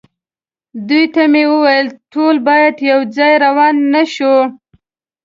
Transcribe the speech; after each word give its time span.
دوی 0.87 1.03
ته 1.13 1.23
مې 1.31 1.43
وویل: 1.51 1.87
ټول 2.11 2.35
باید 2.47 2.75
یو 2.91 2.99
ځای 3.17 3.33
روان 3.45 3.75
نه 3.93 4.03
شو. 4.13 4.35